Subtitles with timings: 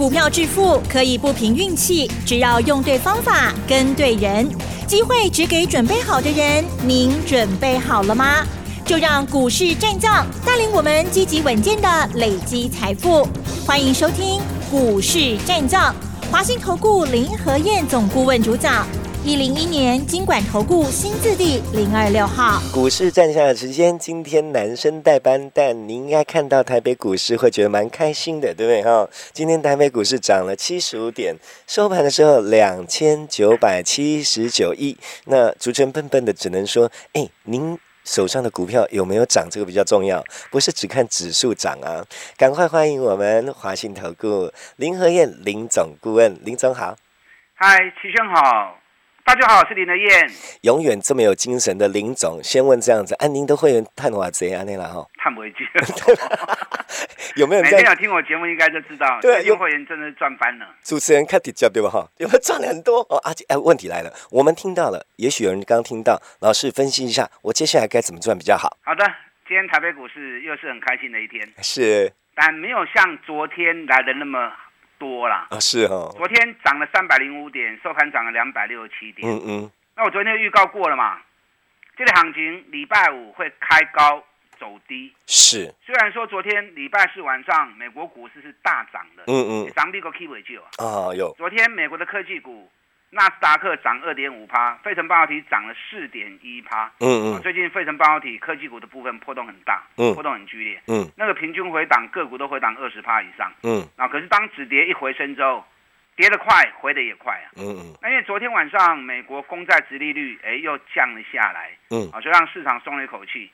[0.00, 4.48] 股票致富可以不凭运气，只要用对方法、跟对人，
[4.86, 6.64] 机会只给准备好的人。
[6.86, 8.36] 您准备好了吗？
[8.82, 13.28] 就让股市战将带领我们积极稳健的累积财富。
[13.66, 15.94] 欢迎收听股市战将，
[16.30, 18.86] 华兴投顾林和燕总顾问主讲。
[19.22, 29.06] 一零一年金管投顾新字第零二六号，股市站下的时间，今天男生代班，但你应该看到台北股市会觉得蛮开心的，对不对哈？
[29.34, 34.96] 今天台北股市涨了七十五点，收盘的时候两千九百七十九亿。
[35.26, 39.46] 那主持人笨笨的只能说，哎，您手上的股票有没有涨？
[39.50, 42.02] 这个比较重要，不是只看指数涨啊。
[42.38, 46.96] 赶快欢迎我们华信投顾林和燕林总顾问，林总好。
[47.54, 48.79] 嗨，齐兄好。
[49.30, 50.28] 大家好，我是林德燕。
[50.62, 54.66] 永远这么有精神的林总，先问这样子：安宁的会员探话怎样？
[54.66, 55.64] 那了哈，探不回去。
[57.38, 57.62] 有没有？
[57.62, 60.66] 每天有听我节目，应该就知道，对，有会员真的赚翻了。
[60.82, 61.88] 主持人看底价对吧？
[61.88, 63.02] 哈，有没有赚很多？
[63.08, 68.76] 哦，而且哎，问题来了，我们听到了，也许有人刚听到，老师分析一下，我接下来该怎么赚比较好？
[68.82, 69.04] 好的，
[69.46, 74.50] 今天台北股市又是很开心的一天，是，但没有像昨天来的那么。
[75.00, 79.26] 多啦啊是哦，昨天涨了三百零五点，收盘涨了两百六十七点。
[79.26, 81.18] 嗯嗯，那我昨天预告过了嘛，
[81.96, 84.22] 这个行情礼拜五会开高
[84.58, 85.12] 走低。
[85.26, 91.34] 是，虽然说昨天礼拜四晚上美国股市是大涨的，嗯嗯，涨比个 K 尾就啊有。
[91.38, 92.70] 昨天美国的科技股。
[93.12, 96.86] 纳斯达克涨二点五趴，费城半导体涨了四点一趴。
[97.00, 100.80] 嗯嗯，最近费城半导体科技股的部分波动很大，嗯，波动很剧烈。
[100.86, 103.52] 嗯，那个平均回档个股都回档二十趴以上。
[103.64, 105.64] 嗯，啊，可是当止跌一回升之后，
[106.14, 107.50] 跌得快，回得也快啊。
[107.56, 113.50] 嗯嗯，那因为昨天晚上美国公债殖利率哎又降了下来，嗯，啊，就让市场松了一口气，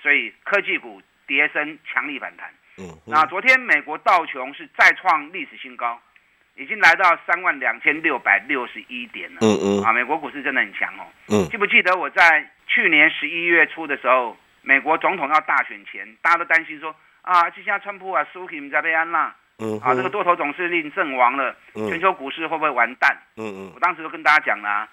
[0.00, 2.48] 所以科技股跌升强力反弹。
[2.78, 6.00] 嗯，那昨天美国道琼是再创历史新高。
[6.60, 9.38] 已经来到三万两千六百六十一点了。
[9.40, 9.82] 嗯嗯。
[9.82, 11.08] 啊，美国股市真的很强哦。
[11.28, 11.48] 嗯。
[11.48, 19.34] 记不记得我在去年十一月初的时候，美国总统要大选前，大家都担心说啊，这下川普啊输给在贝安娜。
[19.58, 19.80] 嗯。
[19.80, 23.16] 啊，这个多头总司令阵亡了，全球股市会不会完蛋？
[23.38, 23.72] 嗯嗯。
[23.74, 24.86] 我当时就跟大家讲了，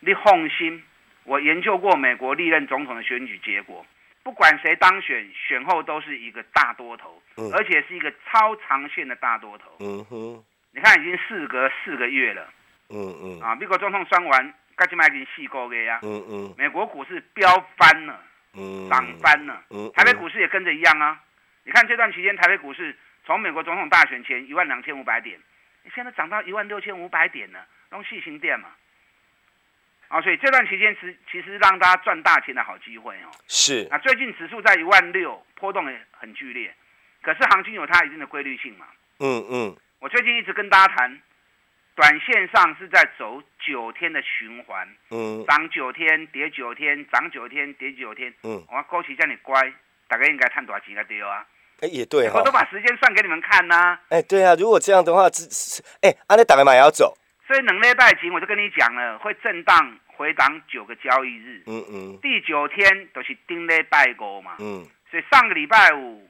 [0.00, 0.82] 你放心，
[1.22, 3.86] 我研究过美国历任总统的选举结果，
[4.24, 9.76] 不管谁当选，选后都是一个大多头，而且是一个超长线的大多头。
[9.78, 10.44] 嗯哼。
[10.74, 12.48] 你看，已经事隔四个月了。
[12.90, 13.40] 嗯嗯。
[13.40, 16.00] 啊，美国总统选完，该去买点细高的呀。
[16.02, 16.54] 嗯嗯。
[16.58, 18.20] 美国股市飙翻了。
[18.54, 18.90] 嗯。
[18.90, 19.62] 涨翻了。
[19.70, 19.88] 嗯。
[19.94, 21.20] 台北股市也跟着一样啊。
[21.62, 25.38] 你看这段期间，台北股市从美国总统大选前一万两千五百点，
[25.94, 28.68] 现在涨到一万六千五百点了，用细心店嘛。
[30.08, 33.30] 啊，所以这段期间其其实让大家赚大钱的好机会哦。
[33.46, 33.86] 是。
[33.90, 36.74] 那最近指数在一万六，波动也很剧烈，
[37.22, 38.86] 可是行情有它一定的规律性嘛。
[39.20, 39.76] 嗯嗯。
[40.04, 41.18] 我最近一直跟大家谈，
[41.94, 49.58] 短线上是在走九天的循环，嗯，涨九天跌九天，涨九天跌九天，嗯，我勾起叫你乖，
[50.06, 51.42] 大概应该探多少钱才对啊？
[51.80, 53.98] 哎，也对我都把时间算给你们看呐。
[54.10, 55.42] 哎，对啊，如果这样的话，这
[56.02, 57.16] 哎，阿那大概嘛也要走。
[57.46, 66.28] 所以冷链拜前我就跟你讲了，会震荡回档九个交易日，嗯嗯，第九天都是丁类拜五嘛，嗯，所以上个礼拜五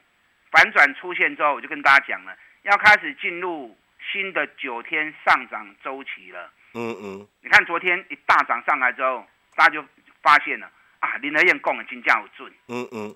[0.49, 2.33] 反转出现之后，我就跟大家讲了。
[2.65, 3.77] 要开始进入
[4.11, 6.51] 新的九天上涨周期了。
[6.73, 9.85] 嗯嗯，你看昨天一大涨上来之后，大家就
[10.23, 12.51] 发现了啊，林德燕供的金价有准。
[12.67, 13.15] 嗯嗯，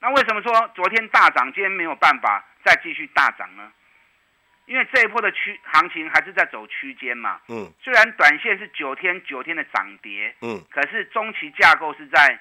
[0.00, 3.72] 那为什么说昨天大涨，今天没有办法再继续大涨呢？
[4.66, 7.40] 因为这一波的区行情还是在走区间嘛。
[7.48, 12.40] 嗯，虽然短线是九天九天的涨跌，嗯，可是中期架构是在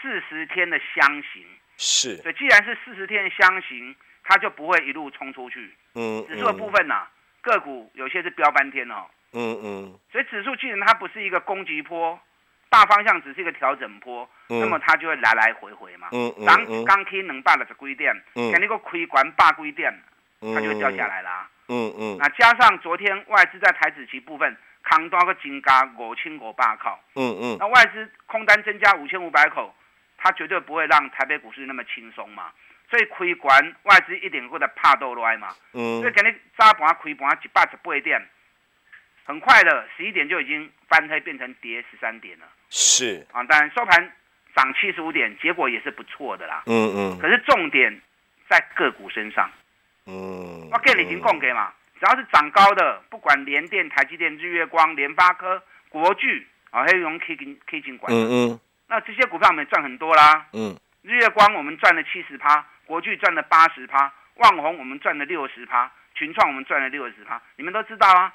[0.00, 1.44] 四十天的箱型。
[1.76, 2.16] 是。
[2.18, 3.96] 所以既然是四十天的箱型。
[4.28, 5.74] 它就不会一路冲出去。
[5.94, 6.94] 嗯，指数的部分呢，
[7.40, 9.06] 个股有些是飙半天哦。
[9.32, 9.98] 嗯嗯。
[10.12, 12.20] 所以指数既然它不是一个攻击波，
[12.68, 16.08] 大方向只是一个调整波，那么它就会来来回回嘛。
[16.12, 16.44] 嗯嗯。
[16.44, 19.90] 刚刚开能百六十几点，肯定个亏管八几点，
[20.42, 21.48] 它就会掉下来啦。
[21.68, 22.18] 嗯嗯。
[22.18, 26.98] 那加上昨天外资在台子期部分扛多个金嘎五千五百口。
[27.14, 27.56] 嗯嗯。
[27.58, 29.74] 那外资空单增加五千五百口，
[30.18, 32.52] 它绝对不会让台北股市那么轻松嘛。
[32.90, 38.26] 所以开关外资一定会在怕倒来嘛，嗯，所以今日早盘开盘一百十八点，
[39.24, 42.46] 很快的十一点就已经翻黑变成跌十三点了。
[42.70, 44.10] 是啊，当然收盘
[44.56, 46.62] 涨七十五点，结果也是不错的啦。
[46.64, 47.18] 嗯嗯。
[47.18, 48.00] 可是重点
[48.48, 49.50] 在个股身上。
[50.06, 50.70] 嗯。
[50.72, 51.70] 我给你已经供给嘛，
[52.00, 58.10] 只要是涨高的，不管联电、台积电、日月光、联发科、国巨啊，还有用 K 金 K 金管。
[58.10, 58.60] 嗯嗯。
[58.86, 60.46] 那这些股票我们赚很多啦。
[60.54, 60.74] 嗯。
[61.02, 62.66] 日月光我们赚了七十趴。
[62.88, 68.34] 国巨赚了八十趴，旺宏我们赚了六十趴，群创我们赚了六十趴，你们都知道啊。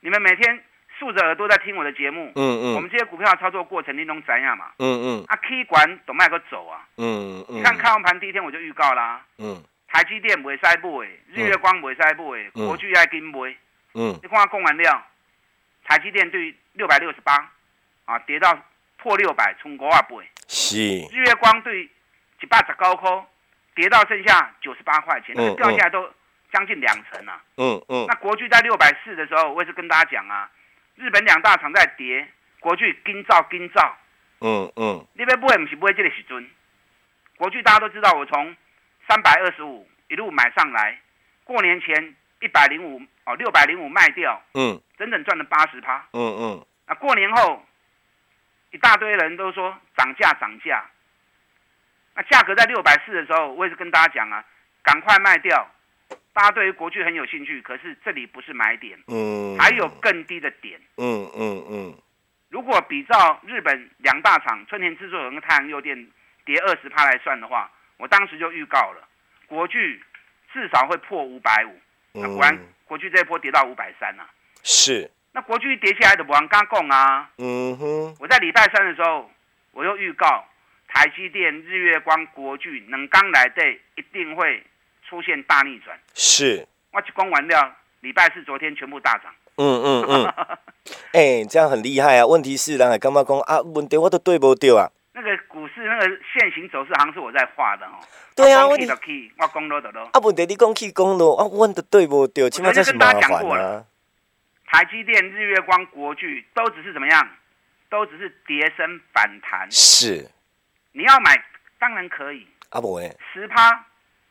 [0.00, 0.62] 你们每天
[0.98, 4.72] 竖着耳朵在听我的节目，嗯嗯，我们这些股票操作过程你拢怎样嘛？
[4.78, 13.56] 嗯嗯，啊，K 管都卖个走啊，嗯嗯，你看开完盘第一天我就预告啦，嗯，台积电袂使买，日月光袂使买，国巨爱跟买，
[13.94, 15.06] 嗯，你看供完料，
[15.84, 17.48] 台积电对六百六十八，
[18.06, 18.58] 啊，跌到
[18.98, 20.16] 破六百，冲五啊倍，
[20.48, 20.76] 是，
[21.12, 21.88] 日月光对
[22.40, 23.24] 一百十高科。
[23.74, 26.08] 跌到剩下九十八块钱，那个掉下来都
[26.52, 27.42] 将近两成啊。
[27.56, 28.06] 嗯嗯。
[28.08, 30.48] 那国巨在六百四的时候，我也是跟大家讲啊，
[30.94, 32.28] 日本两大厂在跌，
[32.60, 33.96] 国巨跟造跟造。
[34.40, 35.06] 嗯嗯。
[35.14, 36.48] 那边不会不是不会这个时尊，
[37.36, 38.54] 国巨大家都知道，我从
[39.08, 41.00] 三百二十五一路买上来，
[41.42, 46.06] 过年前一百零五哦六百零五卖掉，嗯，整整赚了八十趴。
[46.12, 46.66] 嗯嗯。
[46.86, 47.64] 那过年后，
[48.70, 50.84] 一大堆人都说涨价涨价。
[52.16, 54.44] 那价格在六百四的时候，我也是跟大家讲啊，
[54.82, 55.68] 赶快卖掉。
[56.32, 61.94] 大家对于国巨很有兴趣，可是这里不是买点，嗯，还有更低的点，嗯嗯嗯。
[62.50, 66.06] 如果比照日本两大厂春田制作跟太阳诱电
[66.44, 69.08] 跌二十趴来算的话，我当时就预告了，
[69.46, 70.02] 国巨
[70.52, 71.80] 至少会破五百五。
[72.12, 74.28] 那果然，国巨这一波跌到五百三了。
[74.62, 75.10] 是。
[75.32, 78.16] 那国巨跌下来的，我刚讲啊，嗯哼。
[78.20, 79.30] 我在礼拜三的时候，
[79.72, 80.44] 我又预告。
[80.94, 84.62] 台积电、日月光、国巨，能刚来的一定会
[85.06, 85.98] 出现大逆转。
[86.14, 89.24] 是，我去光完料，礼拜四昨天全部大涨。
[89.56, 90.34] 嗯嗯嗯。
[91.12, 92.24] 哎，这样很厉害啊！
[92.24, 93.60] 问题是，人还干嘛讲啊？
[93.60, 94.86] 问题我都对不对啊？
[95.14, 97.98] 那个股市那个线形走势，好像是我在画的哦。
[98.36, 98.86] 对啊，我去，
[99.36, 100.08] 我讲了的咯。
[100.12, 102.48] 啊，问题你讲去讲咯，啊，问的对不对？
[102.48, 103.84] 起码这是麻烦啊。
[104.66, 107.28] 台积电、日月光、国巨都只是怎么样？
[107.90, 109.68] 都只是跌升反弹。
[109.70, 110.30] 是。
[110.96, 111.44] 你要买
[111.76, 113.84] 当然可以，啊不会，十趴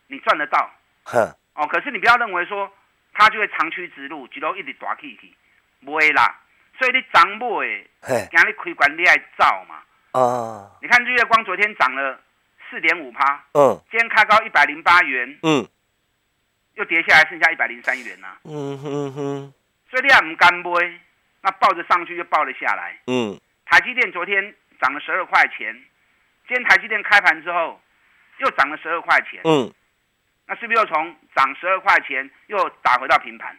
[0.07, 0.71] 你赚得到，
[1.03, 1.19] 哼，
[1.55, 2.71] 哦，可是你不要认为说
[3.11, 5.29] 它就会长驱直入，一路一直大起去，
[5.83, 6.39] 不会啦。
[6.79, 9.83] 所以你涨买，今日开关你爱造嘛，
[10.17, 12.17] 啊，你看日月光昨天涨了
[12.69, 15.67] 四点五趴，嗯，今天开高一百零八元，嗯，
[16.75, 19.53] 又跌下来剩下一百零三元呐，嗯哼哼，
[19.91, 20.99] 所以你也唔敢买，
[21.41, 25.83] 那抱着上去又抱了下来，嗯，台积电昨天涨了十二块钱。
[26.47, 27.79] 今天台积电开盘之后，
[28.39, 29.41] 又涨了十二块钱。
[29.43, 29.73] 嗯，
[30.45, 33.57] 那是不是又从涨十二块钱又打回到平盘？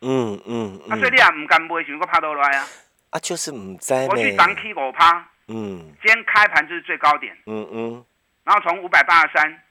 [0.00, 0.80] 嗯嗯。
[0.88, 2.64] 啊，所以你也唔敢买，想个怕多来啊？
[3.10, 4.06] 啊，就是唔在。
[4.06, 5.26] 我去涨起五趴。
[5.48, 5.92] 嗯。
[6.02, 7.36] 今天开盘就是最高点。
[7.46, 8.04] 嗯嗯。
[8.44, 9.62] 然后从五百八十三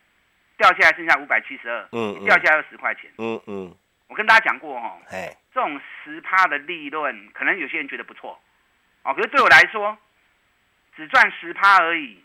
[0.57, 1.87] 掉下来，剩下五百七十二。
[1.91, 3.09] 嗯掉下来二十块钱。
[3.17, 3.75] 嗯嗯。
[4.07, 8.39] 我跟大家讲过哈，哎，这种十趴的利润，可能有些人觉得不错。
[9.03, 9.97] 哦，可是对我来说，
[10.95, 12.23] 只赚十趴而已。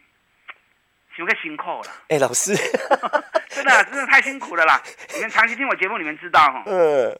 [1.18, 2.54] 有个辛苦了，哎，老师，
[3.50, 4.80] 真的真的太辛苦了啦！
[5.16, 7.18] 你们长期听我节目，你们知道哈，嗯，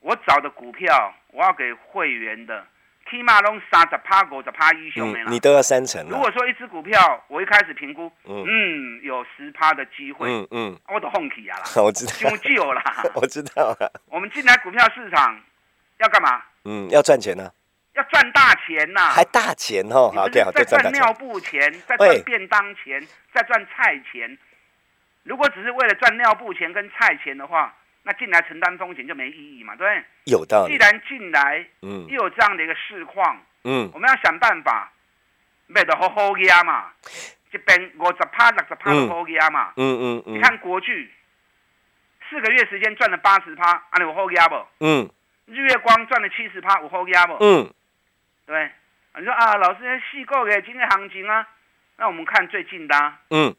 [0.00, 2.66] 我找的股票，我要给会员的，
[3.08, 12.82] 起码拢三十趴、五十趴以上的你都要三成如果说一只股票，我一开始评估，嗯，有十趴的机会，嗯嗯，我都放弃啊啦， 我知道，就旧了，
[13.14, 13.92] 我知道了。
[14.06, 15.40] 我们进来股票市场
[15.98, 16.42] 要干嘛？
[16.64, 17.48] 嗯，要赚钱呢。
[17.96, 20.12] 要赚大钱呐，还大钱哦！
[20.14, 23.02] 好，对，好，再赚尿布钱，再赚便当钱，
[23.32, 24.36] 再赚菜钱。
[25.22, 30.04] 如果只是为了赚尿布钱跟菜钱的话，那进来承担风险就没意义嘛，对不对？
[30.24, 30.72] 有道理。
[30.72, 34.92] 既然进来，嗯，又有这样的一个市况，嗯，我们要想办法，
[35.66, 36.92] 卖得好好压嘛。
[37.50, 39.72] 这边五十趴、六十趴的好压嘛。
[39.76, 40.34] 嗯嗯嗯。
[40.34, 41.10] 你看国巨，
[42.28, 44.54] 四个月时间赚了八十趴，啊，你有好压不？
[44.80, 45.08] 嗯。
[45.46, 47.36] 日月光赚了七十趴，有好压不？
[47.40, 47.72] 嗯。
[48.46, 48.70] 对，
[49.18, 51.44] 你说啊，老师细购给今天行情啊，
[51.96, 53.52] 那我们看最近的，嗯，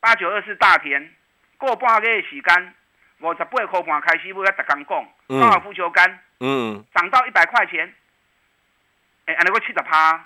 [0.00, 1.10] 八九二四大田
[1.56, 2.74] 过半个月时间，
[3.20, 7.90] 五十八块半开始，我要特刚讲，高尔夫球杆，嗯，涨到一百块钱，
[9.24, 10.22] 哎，安尼我七十趴，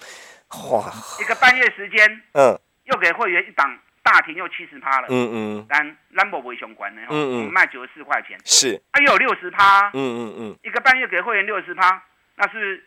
[0.73, 12.03] 哇，一个半月时间，嗯，又给会员一档大田又七十趴了，嗯嗯，但兰博维相关的，嗯嗯，卖九十四块钱，是，啊又有六十趴，嗯嗯嗯，一个半月给会员六十趴，
[12.35, 12.85] 那是。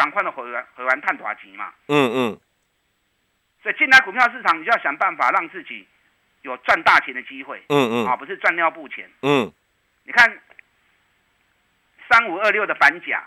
[0.00, 2.40] 赶快的回完回完探短期嘛，嗯嗯，
[3.62, 5.86] 所以进来股票市场，你就要想办法让自己
[6.40, 9.52] 有赚大钱的机会，嗯嗯，啊，不是赚尿布钱，嗯，
[10.04, 10.40] 你看
[12.08, 13.22] 三五二六的板甲，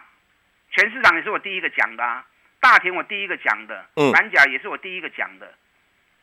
[0.71, 2.23] 全市场也是我第一个讲的，
[2.59, 5.53] 大田我第一个讲的，嗯，反甲也是我第一个讲的，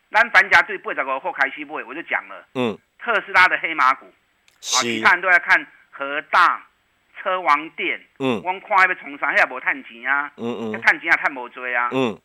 [0.09, 6.67] 那板甲对不十个后开西不会，我就讲了，嗯，特斯拉的黑马股，啊，其他人都在看和大。
[7.23, 12.19] 车王店，嗯，我看要从啥，遐无趁钱啊，嗯嗯，趁钱也趁无多啊，嗯，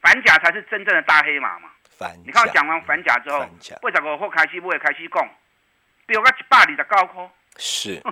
[0.00, 3.40] 反甲才是真正的大黑马嘛，反，你看我讲完反甲之后，
[3.82, 5.28] 为什么我开始不会开始讲，
[6.06, 8.02] 飙到一百二十九块，是，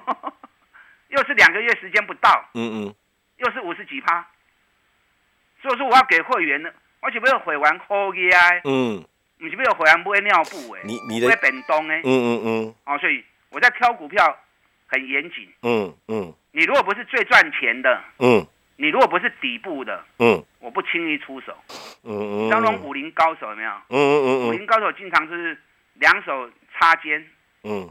[1.08, 2.94] 又是两个月时间不到，嗯嗯，
[3.36, 4.26] 又是五十几趴，
[5.62, 9.04] 所以说我要给会员的，我是不要会员好嘅，嗯，
[9.38, 14.36] 不是要会员买尿布诶，你你的买便当诶，嗯嗯嗯，哦，所以我在挑股票
[14.86, 18.46] 很严谨，嗯嗯，你如果不是最赚钱的，嗯。
[18.76, 21.56] 你如果不是底部的，嗯，我不轻易出手，
[22.02, 23.70] 嗯嗯，像那种武林高手有没有？
[23.88, 24.48] 嗯嗯嗯。
[24.48, 25.56] 武林高手经常是
[25.92, 27.24] 两手插肩，
[27.62, 27.88] 嗯，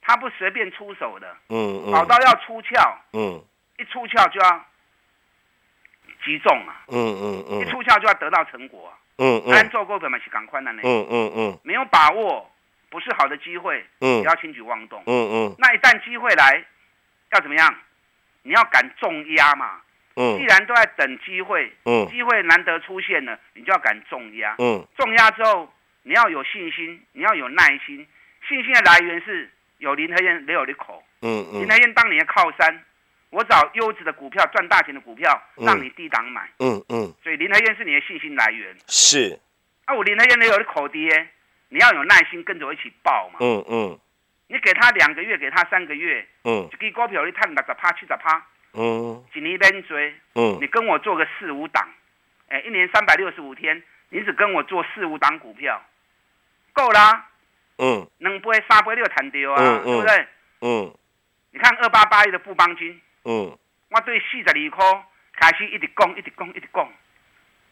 [0.00, 3.40] 他不随便出手的，嗯嗯，跑到要出鞘，嗯，
[3.78, 4.64] 一出鞘就要
[6.24, 12.49] 击中啊，嗯嗯嗯，一出鞘就要得到成果，嗯嗯，按做股票嘛是赶快的呢，嗯嗯嗯，没有把握，
[12.90, 16.62] 不是好的机会，嗯，不要轻举妄动，嗯嗯，那一旦机会来，
[17.32, 17.74] 要怎么样？
[18.42, 19.80] 你要敢重压嘛。
[20.16, 20.36] 嗯。
[20.38, 28.06] 既然都在等机会，嗯，机会难得出现了，你就要敢重压，嗯，重压之后你要有信心，你要有耐心，
[28.48, 32.82] 信心的来源是有林和燕、留有的口，嗯嗯，林和燕当你的靠山，
[33.30, 39.38] 我找优质的股票赚大钱的股票，让你低档买，嗯嗯，所以林和燕是你的信心来源，是，
[39.84, 41.28] 啊，我林和燕没有的口跌，
[41.70, 43.98] 你要有耐心跟着我一起报嘛，嗯嗯，
[44.48, 48.46] 你给他两个月，给他三个月，嗯，一支股票你赚六十趴、七十趴。
[48.72, 51.88] 嗯，几年边追，嗯，你跟我做个四五档，
[52.48, 55.82] 哎，一年三百六十五天，你只跟我做四五档股票，
[56.72, 57.26] 够啦，
[57.78, 60.26] 嗯，两杯三杯你就谈掉啊，对不对？
[60.60, 60.94] 嗯，
[61.50, 63.58] 你看二八八一的富邦金，嗯，
[63.90, 66.88] 我对四十二块开始一直讲，一直讲，一直讲，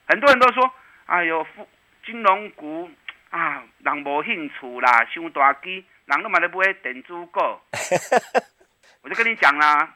[0.09, 0.69] 很多人都说，
[1.07, 1.69] 哎呦，富
[2.05, 2.91] 金融股
[3.31, 7.41] 啊，人无兴趣啦，伤大机，人都嘛咧买电子股，
[9.03, 9.95] 我就跟你讲啦。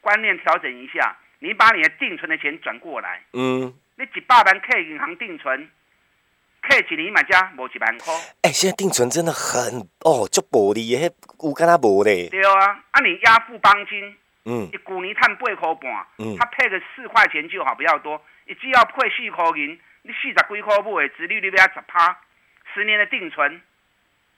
[0.00, 3.22] 观念调整一下，你把你的定存的钱转过来。
[3.32, 5.70] 嗯，你一百万 K 银行定存
[6.62, 8.12] ，K 一年买家无一万块。
[8.42, 11.10] 哎，现在定存真的很哦，就薄利的，
[11.42, 12.28] 有跟他无咧。
[12.28, 14.14] 对啊，啊你压付邦金，
[14.44, 18.20] 嗯，一股年赚八块半，嗯，他配个四块钱就好，不要多。
[18.46, 22.14] 你只要配四块银，你四十几块买，殖利率要十趴，
[22.74, 23.62] 十年的定存，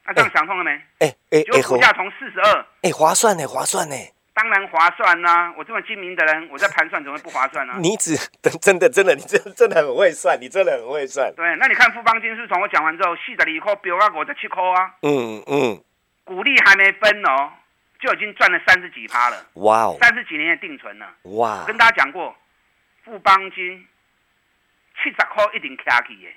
[0.04, 0.70] 那这样想通了没？
[1.00, 3.96] 哎哎，就股价从四十二，哎，划算呢，划算呢。
[4.34, 5.50] 当然划算呐！
[5.56, 7.72] 我这么精明的人，我在盘算怎么会不划算呢？
[7.80, 8.14] 你只
[8.60, 11.34] 真的真的，你真真的很会算，你真的很会算。
[11.34, 14.94] 对，那你看富邦金是从我讲完之后，四十二块飙到五十七扣啊！
[15.00, 15.82] 嗯嗯，
[16.24, 17.50] 股利还没分哦，
[17.98, 19.42] 就已经赚了三十几趴了。
[19.54, 21.08] 哇哦，三十几年的定存了。
[21.22, 22.36] 哇，跟大家讲过，
[23.06, 23.86] 富邦金
[25.02, 26.28] 七十块一定卡起的。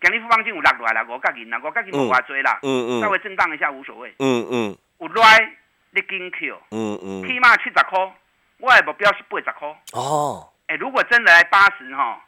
[0.00, 4.14] 今日富邦金有落来啦，五角银啦，五角银无偌多啦，嗯嗯，稍微震荡一下无所谓。
[4.18, 5.56] 嗯嗯，有来。
[5.92, 7.98] 你紧扣，嗯嗯，起码七十块，
[8.58, 9.66] 我的目标是八十块。
[9.94, 12.22] 哦，哎，如果真的来八十哈，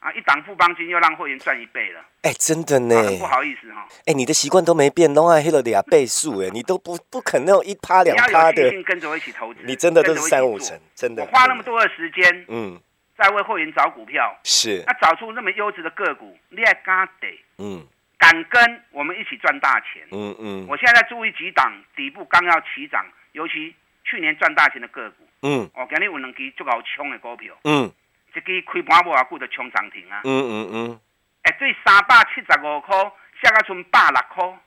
[0.00, 2.00] 啊，一档富邦金又让会员赚一倍了。
[2.22, 3.86] 哎，真的呢，不好意思哈。
[4.06, 8.82] 哎，你的习惯都没变，拢爱黑了俩倍数，哎， 你都不不肯那种一趴两趴的。
[8.82, 11.22] 跟着我一起投资，你真的都是三五成，真的。
[11.22, 12.80] 我花那么多的时间，嗯，
[13.20, 17.86] 在为会员找股票，是，那找出那么优质的个股，你还敢得，嗯。
[18.20, 23.74] 敢跟我们一起赚大钱，嗯嗯，我现在在注意几档底部刚要起涨，尤其
[24.04, 27.90] 去年赚大钱的个股，嗯，我今日有两支足够冲的股票，嗯，
[28.34, 31.00] 一支开盘无偌久就冲涨停啊，嗯嗯嗯，
[31.44, 32.94] 哎，对三百七十五块，
[33.42, 34.58] 下个剩百六块，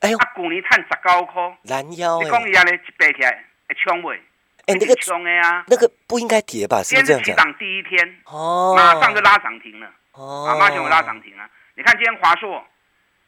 [0.00, 4.18] 哎呦，啊，去年赚十九块，拦腰你讲伊安尼一爬起来会冲袂？
[4.66, 6.82] 哎，那个冲的呀，那个不应该跌吧？
[6.82, 11.44] 今天是起涨第一天，哦，马上就拉涨停了，哦，马上就拉涨停了。
[11.74, 12.64] 你看今天华硕。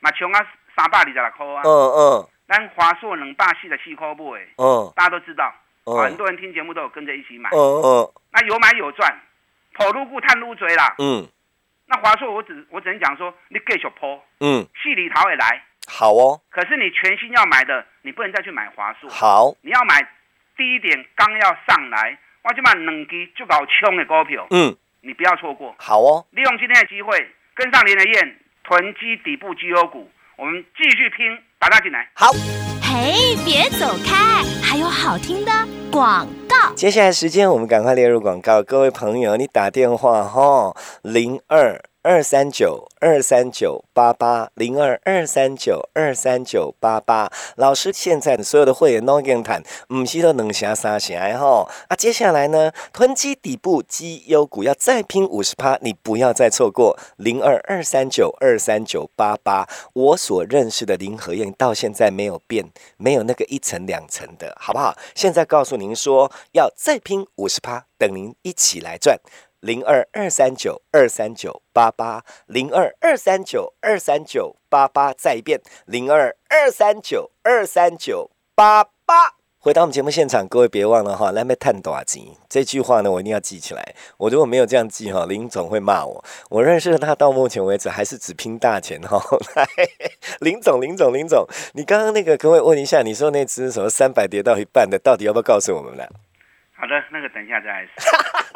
[0.01, 1.63] 嘛，冲啊三百二十六块啊！
[1.65, 5.51] 嗯嗯，咱华硕两百四十四块买，嗯，大家都知道，
[5.87, 9.19] 很多人听节目都有跟着一起买，哦哦，那有买有赚，
[9.73, 11.27] 跑路股探路追啦，嗯，
[11.87, 20.07] 那华硕我只我只能讲说，你继续抛，嗯，戏里头也来，好哦，可是你全新要买的，你不能再去买华硕，好，你要买
[20.57, 28.37] 低一点刚要上来，我就买两支就搞冲的股票，嗯，你不要错过，好哦，利用今天的机会跟上林德燕。
[28.67, 32.09] 囤积底部绩优股，我们继续拼，打大进来。
[32.15, 32.31] 好，
[32.81, 35.53] 嘿，别走开，还有好听的
[35.93, 36.73] 广告。
[36.75, 38.63] 接下来时间，我们赶快列入广告。
[38.63, 41.79] 各位朋友，你打电话哈，零二。
[42.07, 51.67] 二三九二三九八八零二二三九二三九八八，老师现在所有的会员都跟谈，唔是都能下三下哈。
[51.89, 59.67] 啊，接下来呢，囤积底部绩优股要再拼五十趴，你不要再错过零二二三九二三九八八。
[59.95, 64.95] 我所认识的林和燕到现在没有变，没有那个一层两层的，好不好？
[65.15, 69.19] 现在告诉您说，要再拼五十趴，等您一起来赚。
[69.65, 79.37] 零二二三九二三九八八零二二三九二三九八八，再一遍零二二三九二三九八八。
[79.59, 83.95] 回到我们节目现场，各位别忘了哈，来没探短金这句话呢，我一定要记起来。
[84.19, 86.23] 我如果没有这样记哈，林总会骂我。
[86.51, 89.19] 我认识他到目前为止还是只拼大钱哈。
[89.57, 89.67] 来，
[90.45, 96.05] 林总，林总，林总，你刚刚那个可不可以问一下，你说那只什么三百跌到一半的，到底要不要告诉我们呢？
[96.77, 98.13] 好的，那个等一下再说。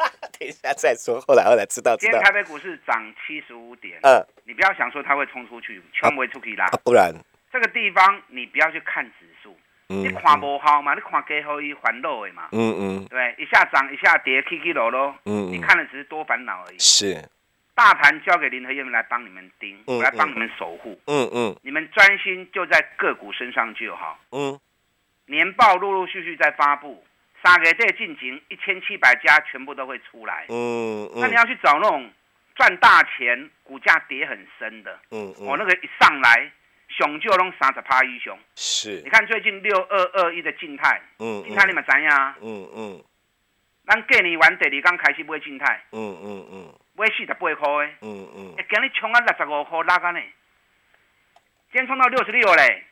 [0.39, 2.11] 等一下再说，后来后来知道知道。
[2.11, 7.13] 今天台北股市涨七十五点，嗯，你不要想说它会冲出去，全部出去啦，不然
[7.51, 9.55] 这个地方你不要去看指数。
[9.91, 10.93] 你看不好嘛？
[10.93, 12.47] 你看给后一烦恼的嘛？
[12.51, 15.13] 嗯嗯，对，一下涨一下跌，起起落落。
[15.25, 16.77] 嗯你看的只是多烦恼而已。
[16.77, 17.27] 是，
[17.73, 20.97] 大盘交给林和燕来帮你们盯，我来帮你们守护。
[21.07, 24.19] 嗯嗯，你们专心就在个股身上就好。
[24.31, 24.59] 嗯，
[25.25, 27.03] 年报陆陆续续在发布，
[27.43, 30.45] 三个月进行一千七百家全部都会出来。
[30.49, 32.09] 嗯嗯，那你要去找那种
[32.55, 34.99] 赚大钱、股价跌很深的。
[35.11, 36.51] 嗯嗯，我那个一上来。
[36.91, 38.99] 熊就拢三十趴以上，是。
[39.03, 42.35] 你看最近六二二一的静态，嗯，静态你们知呀？
[42.41, 43.03] 嗯嗯。
[43.85, 48.55] 咱过年完第二刚开始买静态，嗯嗯嗯，买四十八块的，嗯嗯。
[48.67, 50.19] 今日冲啊六十五块拉干呢，
[51.71, 52.83] 今天冲到六十六嘞，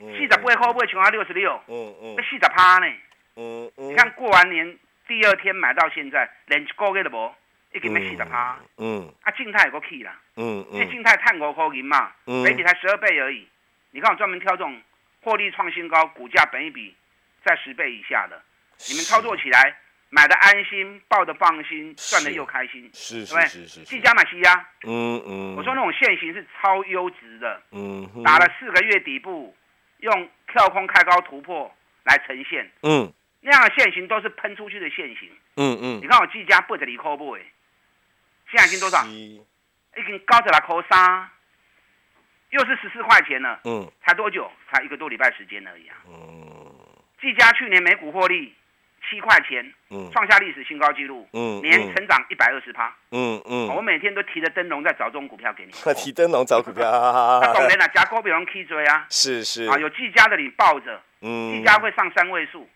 [0.00, 2.92] 四十八块买冲啊六十六，嗯嗯，要四十趴呢，
[3.36, 3.88] 嗯嗯。
[3.90, 7.34] 你看过完年第二天买到现在，连一个月都无。
[7.72, 13.46] 已经要四十趴，嗯，啊，静态也够起啦，嗯嗯，这静态探五块银嘛，嗯，每比才十二倍而已。
[13.92, 14.82] 你看我专门挑这种
[15.22, 16.92] 获利创新高、股价本一比
[17.44, 18.42] 在十倍以下的，
[18.88, 19.76] 你们操作起来
[20.08, 29.54] 买的安心，抱的放心，赚的又开心，是是是是，技嘉买西呀，嗯嗯，我说那种现形是超优质的，嗯，打了四个月底部，
[29.98, 31.72] 用跳空开高突破
[32.02, 37.40] 来呈现，嗯，那样的现形都是喷出去的现形，嗯嗯，你看我技嘉不得离扣不哎。
[38.50, 39.04] 现在已经多少？
[39.06, 39.40] 已
[40.06, 41.28] 经高着了扣三，
[42.50, 43.60] 又是十四块钱了。
[43.64, 44.50] 嗯，才多久？
[44.70, 45.96] 才一个多礼拜时间而已啊。
[46.08, 46.70] 嗯，
[47.20, 48.54] 技嘉去年每股获利
[49.08, 51.28] 七块钱，嗯，创下历史新高纪录。
[51.32, 52.94] 嗯，年成长一百二十趴。
[53.10, 55.72] 嗯嗯，我每天都提着灯笼在找这种股票给你。
[55.94, 56.90] 提灯笼找股票，
[57.40, 59.06] 那懂人啦，加高比人 K 追啊。
[59.08, 62.68] 是是啊，有技嘉的你抱着，嗯，技嘉会上三位数。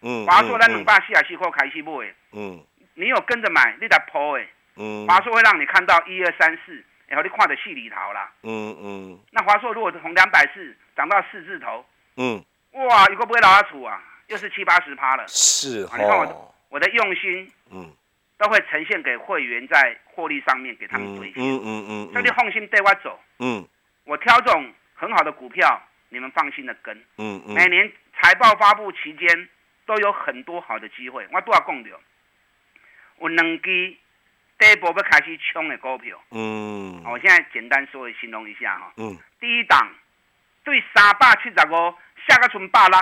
[0.00, 1.90] 嗯，华硕咱两百四十四块开始买。
[2.32, 4.48] 嗯，你有跟着买，你得抛诶。
[5.06, 8.30] 华硕会让你看到一二三四，然后你看的细里头啦。
[8.42, 9.18] 嗯嗯。
[9.32, 11.84] 那华硕如果从两百四涨到四字头，
[12.16, 15.24] 嗯，哇，一个不会老阿楚啊，又是七八十趴了。
[15.26, 17.92] 是你看我我的用心，嗯，
[18.36, 21.42] 都会呈现给会员在获利上面给他们兑现。
[21.42, 22.10] 嗯嗯嗯。
[22.14, 23.18] 这里放心带我走。
[23.40, 23.66] 嗯。
[24.04, 26.96] 我挑这种很好的股票，你们放心的跟。
[27.16, 27.54] 嗯嗯。
[27.54, 29.48] 每年财报发布期间
[29.88, 31.90] 都有很多好的机会，我都要讲的。
[33.18, 33.96] 我两支。
[34.60, 39.88] 第一波要开始冲的股票，嗯，我现在简单说形容一下哈，嗯，第一档
[40.64, 41.94] 对三百七十五，
[42.26, 42.98] 下个存百六，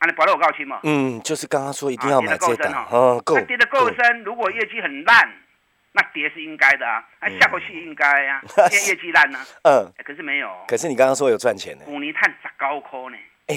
[0.00, 0.80] 安尼保了我告清嘛？
[0.82, 5.32] 嗯，就是刚刚说一定要买这档，哦，够，跌的够深，如果业绩很烂，
[5.92, 13.56] 那跌是应该的啊，那下个去应该啊， 因为业绩烂呢，嗯，可是没有，可是你刚刚说有赚钱的，五泥碳十高科呢，哎，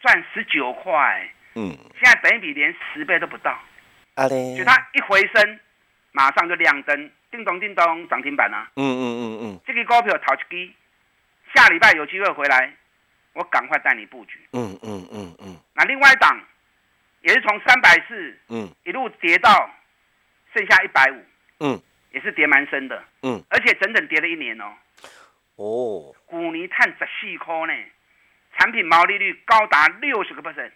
[0.00, 3.50] 赚十九块，嗯，现在本比连十倍都不到，
[4.14, 5.60] 啊嘞，就它一回升。
[6.16, 8.70] 马上就亮灯，叮咚叮咚，涨停板啊！
[8.76, 10.72] 嗯嗯嗯嗯，这个股票淘一基，
[11.52, 12.72] 下礼拜有机会回来，
[13.32, 14.38] 我赶快带你布局。
[14.52, 15.56] 嗯嗯嗯嗯。
[15.74, 16.40] 那另外一档
[17.22, 19.68] 也是从三百四，嗯，一路跌到
[20.54, 21.24] 剩下一百五，
[21.58, 24.72] 嗯，也是跌蛮深的，嗯，而且整整跌了一年哦。
[25.56, 26.14] 哦。
[26.26, 27.74] 股泥碳十四块呢，
[28.56, 30.70] 产品毛利率高达六十个 percent。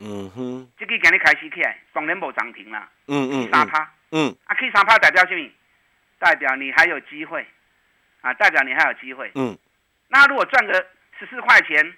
[0.00, 0.68] 嗯哼。
[0.78, 2.88] 这个今日开始起来，当然无涨停啦。
[3.06, 3.50] 嗯嗯。
[3.52, 3.90] 三趴。
[4.12, 5.48] 嗯，啊，K 三趴代表什么？
[6.18, 7.46] 代表你还有机会，
[8.20, 9.30] 啊，代表你还有机会。
[9.34, 9.56] 嗯，
[10.08, 10.74] 那如果赚个
[11.18, 11.94] 十四块钱，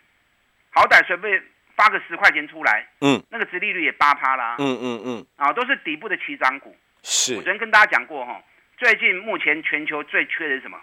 [0.71, 1.43] 好歹随便
[1.75, 4.55] 发个十块钱出来，嗯，那个殖利率也八趴啦。
[4.59, 6.77] 嗯嗯嗯，啊，都是底部的起涨股。
[7.03, 8.41] 是，我昨天跟大家讲过哈，
[8.77, 10.79] 最近目前全球最缺的是什么？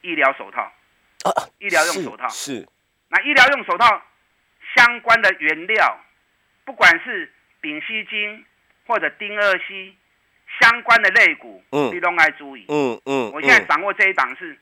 [0.00, 0.62] 医疗手套。
[0.62, 2.28] 啊，医疗用手套。
[2.28, 2.66] 是。
[3.08, 4.02] 那医疗用手套
[4.76, 6.00] 相关的原料，
[6.68, 8.44] 不管是丙烯腈
[8.86, 9.96] 或者丁二烯。
[10.60, 13.30] 相关的类股，嗯，你都爱注意，嗯嗯。
[13.32, 14.58] 我现在掌握这一档是，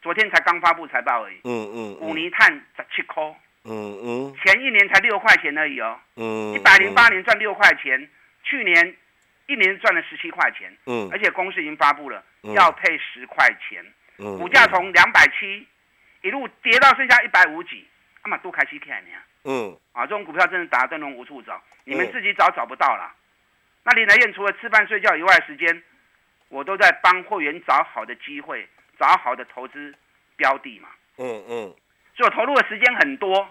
[0.00, 1.96] 昨天才刚发布财报而已，嗯嗯。
[2.00, 3.22] 五泥炭十七块，
[3.64, 4.34] 嗯嗯。
[4.42, 6.54] 前一年才六块钱而已哦，嗯。
[6.54, 8.08] 一百零八年赚六块钱，
[8.42, 8.96] 去年
[9.46, 11.08] 一年赚了十七块钱，嗯。
[11.12, 12.24] 而且公司已经发布了，
[12.54, 13.84] 要配十块钱，
[14.18, 14.38] 嗯。
[14.38, 15.66] 股价从两百七
[16.22, 17.86] 一路跌到剩下一百五几，
[18.22, 19.10] 阿妈多开心看呢，
[19.44, 19.76] 嗯。
[19.92, 23.12] 啊，这种股票真的打灯笼无处找，你们自己找找不到了。
[23.82, 25.82] 那林来燕除了吃饭睡觉以外的时间，
[26.48, 29.94] 我都在帮会员找好的机会，找好的投资
[30.36, 30.88] 标的嘛。
[31.18, 31.74] 嗯嗯。
[32.14, 33.48] 所以我投入的时间很多。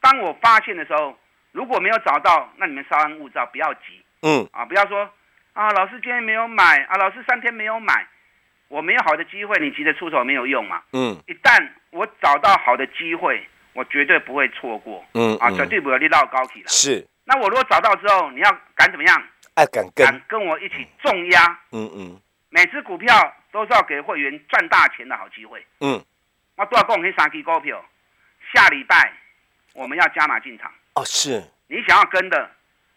[0.00, 1.18] 当我发现的时候，
[1.52, 4.04] 如果没有找到，那你们稍安勿躁，不要急。
[4.22, 4.48] 嗯。
[4.52, 5.10] 啊，不要说
[5.52, 8.06] 啊，老师今天没有买啊，老师三天没有买，
[8.68, 10.82] 我没有好的机会，你急着出手没有用嘛。
[10.92, 11.20] 嗯。
[11.26, 15.04] 一旦我找到好的机会，我绝对不会错过。
[15.12, 15.36] 嗯。
[15.36, 16.68] 啊，绝对不会立到高企了。
[16.68, 17.06] 是。
[17.24, 19.22] 那我如果找到之后，你要敢怎么样？
[19.54, 21.60] 爱敢跟，敢跟我一起重压。
[21.72, 22.20] 嗯嗯。
[22.48, 25.64] 每只股票都是要给会员赚大钱的好机会。
[25.80, 26.02] 嗯。
[26.56, 27.84] 我多少讲可以三支股票，
[28.54, 29.12] 下礼拜
[29.74, 30.72] 我们要加码进场。
[30.94, 31.42] 哦，是。
[31.68, 32.50] 你想要跟的，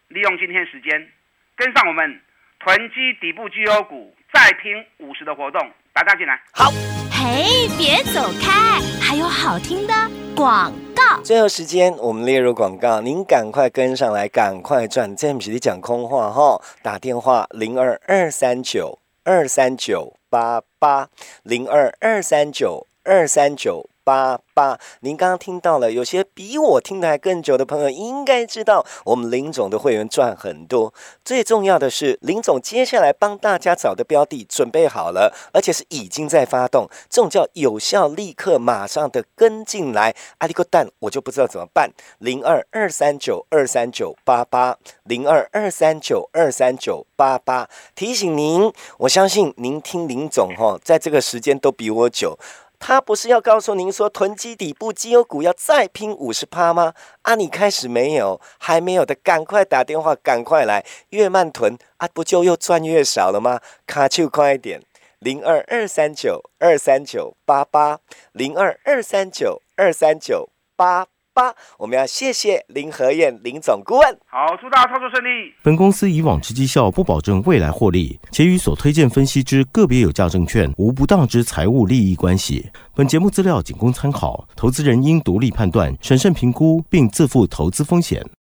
[0.07, 1.11] 利用今天时间
[1.55, 2.21] 跟上我们
[2.59, 6.41] 囤积底部绩优股再拼五十的活动，大家进来。
[6.53, 6.71] 好。
[7.11, 9.93] 嘿，别走开，还有好听的
[10.35, 11.21] 广告。
[11.23, 15.15] 最后时间，我们列入广告，您赶快跟上来，赶快赚。
[15.15, 21.09] 这不是你讲空话哈，打电话零二二三九二三九八八
[21.43, 23.89] 零二二三九二三九。
[24.09, 30.91] 八八，您刚刚听到了，有些比我听的还更久的朋友应该知道，我们林总的会员赚很多。
[31.23, 40.15] 最重要的是，林总接下来帮大家找的标的准备好了，而且是已经在发动，这种叫有效，立刻马上的跟进来。
[40.39, 41.91] 阿里个蛋，我就不知道怎么办。
[42.17, 52.39] 零二二三九二三九八八，零二二三九二三九八八，提醒您，我相信您听林总哈，在这个时间都比我久。
[52.79, 56.93] 他不是要告诉您说囤积底部绩优股要再拼五十趴吗？
[57.23, 63.59] 啊，你开始没有，还没有的，赶快打电话，赶快来，越慢囤啊，不就又赚越少了吗？
[63.85, 64.81] 卡丘快一点，
[65.19, 67.99] 零二二三九二三九八八，
[68.31, 71.07] 零二二三九二三九八
[71.39, 71.55] 八。
[71.77, 74.17] 我们要谢谢林和燕林总顾问。
[74.27, 75.53] 好，祝大家操作顺利。
[75.63, 82.69] 本公司以往之绩效不保证未来获利，且与所推荐分析之个别有价证券无不当之财务利益关系。
[82.93, 88.21] 本节目资料仅供参考，投资人应独立判断、审慎评估，并自负投资风险。